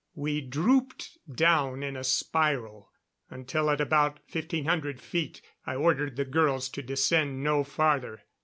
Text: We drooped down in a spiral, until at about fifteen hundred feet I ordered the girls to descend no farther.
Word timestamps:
We 0.15 0.41
drooped 0.41 1.19
down 1.31 1.83
in 1.83 1.95
a 1.95 2.03
spiral, 2.03 2.89
until 3.29 3.69
at 3.69 3.79
about 3.79 4.19
fifteen 4.27 4.65
hundred 4.65 4.99
feet 4.99 5.43
I 5.63 5.75
ordered 5.75 6.15
the 6.15 6.25
girls 6.25 6.69
to 6.69 6.81
descend 6.81 7.43
no 7.43 7.63
farther. 7.63 8.23